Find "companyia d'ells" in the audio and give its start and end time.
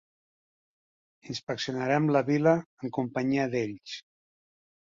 2.99-3.99